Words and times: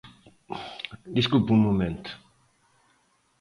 Desculpe 1.17 1.49
un 1.57 1.61
momento. 1.67 2.11